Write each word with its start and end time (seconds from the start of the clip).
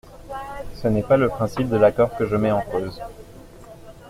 Ce 0.73 0.87
n’est 0.87 1.03
pas 1.03 1.15
le 1.15 1.29
principe 1.29 1.69
de 1.69 1.75
l’accord 1.77 2.17
que 2.17 2.25
je 2.25 2.35
mets 2.35 2.49
en 2.51 2.63
cause. 2.63 2.99